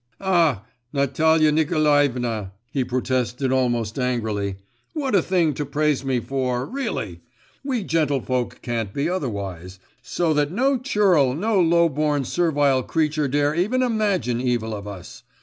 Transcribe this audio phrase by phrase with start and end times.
[0.19, 4.55] 'Ah, Natalia Nikolaevna!' he protested almost angrily;
[4.93, 7.21] 'what a thing to praise me for, really!
[7.63, 13.53] We gentlefolk can't be otherwise; so that no churl, no low born, servile creature dare
[13.53, 15.21] even imagine evil of us!